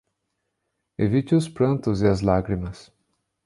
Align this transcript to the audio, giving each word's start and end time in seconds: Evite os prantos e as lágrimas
Evite 0.97 1.35
os 1.35 1.47
prantos 1.47 2.01
e 2.01 2.07
as 2.07 2.21
lágrimas 2.21 2.91